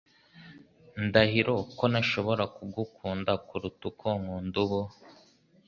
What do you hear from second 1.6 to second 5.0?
ko ntashobora kugukunda kuruta uko nkunda ubu,